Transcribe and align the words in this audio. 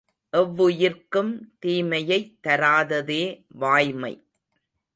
எவ்வுயிர்க்கும் 0.33 1.29
தீமையைத் 1.59 2.33
தராததே 2.47 3.23
வாய்மை. 3.55 4.13